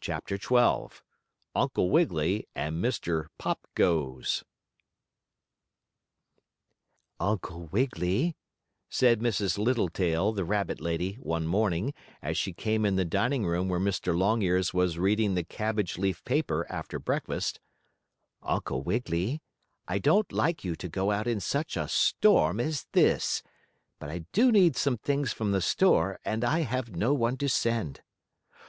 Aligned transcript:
CHAPTER 0.00 0.36
XII 0.36 0.96
UNCLE 1.54 1.88
WIGGILY 1.88 2.48
AND 2.56 2.84
MR. 2.84 3.28
POP 3.38 3.60
GOES 3.76 4.42
"Uncle 7.20 7.66
Wiggily," 7.68 8.34
said 8.88 9.20
Mrs. 9.20 9.56
Littletail, 9.56 10.32
the 10.32 10.44
rabbit 10.44 10.80
lady, 10.80 11.12
one 11.20 11.46
morning, 11.46 11.94
as 12.20 12.36
she 12.36 12.52
came 12.52 12.84
in 12.84 12.96
the 12.96 13.04
dining 13.04 13.46
room 13.46 13.68
where 13.68 13.78
Mr. 13.78 14.18
Longears 14.18 14.74
was 14.74 14.98
reading 14.98 15.36
the 15.36 15.44
cabbage 15.44 15.98
leaf 15.98 16.24
paper 16.24 16.66
after 16.68 16.98
breakfast, 16.98 17.60
"Uncle 18.42 18.82
Wiggily, 18.82 19.40
I 19.86 20.00
don't 20.00 20.32
like 20.32 20.64
you 20.64 20.74
to 20.74 20.88
go 20.88 21.12
out 21.12 21.28
in 21.28 21.38
such 21.38 21.76
a 21.76 21.86
storm 21.86 22.58
as 22.58 22.88
this, 22.90 23.40
but 24.00 24.10
I 24.10 24.24
do 24.32 24.50
need 24.50 24.74
some 24.74 24.96
things 24.98 25.32
from 25.32 25.52
the 25.52 25.60
store, 25.62 26.18
and 26.24 26.42
I 26.42 26.62
have 26.62 26.96
no 26.96 27.14
one 27.14 27.36
to 27.36 27.48
send." 27.48 28.00